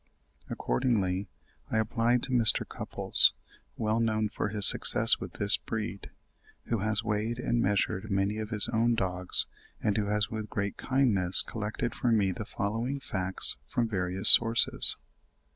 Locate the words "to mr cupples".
2.23-3.33